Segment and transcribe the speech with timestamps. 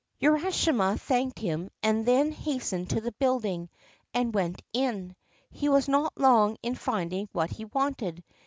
[0.19, 3.69] Urashima thanked him and then hastened to the building
[4.15, 5.15] and went in.
[5.51, 8.23] He was not long in finding what he wanted.